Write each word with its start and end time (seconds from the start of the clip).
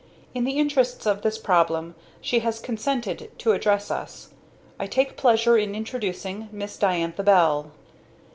In 0.33 0.45
the 0.45 0.57
interests 0.57 1.05
of 1.05 1.21
this 1.21 1.37
problem 1.37 1.93
she 2.21 2.39
has 2.39 2.57
consented 2.59 3.29
to 3.37 3.51
address 3.51 3.91
us 3.91 4.29
I 4.79 4.87
take 4.87 5.15
pleasure 5.15 5.59
in 5.59 5.75
introducing 5.75 6.49
Miss 6.51 6.75
Diantha 6.75 7.21
Bell." 7.23 7.69